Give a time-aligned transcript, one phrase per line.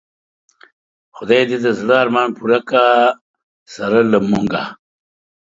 [1.15, 2.83] خدای دی د زړه ارمان پوره که
[3.73, 4.63] سره له مونږه